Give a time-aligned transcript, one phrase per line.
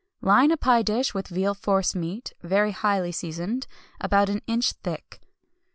[0.21, 3.67] Line a pie dish with veal force meat, very highly seasoned,
[3.99, 5.21] about an inch thick.